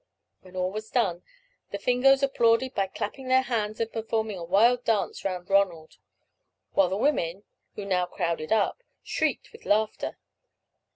[0.41, 1.21] When all was done,
[1.69, 5.97] the Fingoes applauded by clapping their hands and performing a wild dance round Ronald,
[6.71, 7.43] while the women,
[7.75, 10.17] who now crowded up, shrieked with laughter.